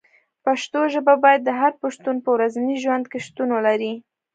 [0.45, 3.93] پښتو ژبه باید د هر پښتون په ورځني ژوند کې شتون ولري.